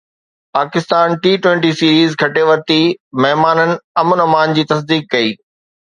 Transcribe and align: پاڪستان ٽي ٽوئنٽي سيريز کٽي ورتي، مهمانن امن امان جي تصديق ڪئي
پاڪستان 0.57 1.07
ٽي 1.25 1.31
ٽوئنٽي 1.43 1.71
سيريز 1.81 2.11
کٽي 2.21 2.43
ورتي، 2.49 2.81
مهمانن 3.23 3.71
امن 4.05 4.17
امان 4.27 4.57
جي 4.57 4.63
تصديق 4.73 5.07
ڪئي 5.15 5.29